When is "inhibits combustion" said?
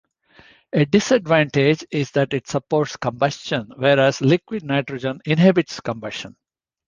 5.25-6.35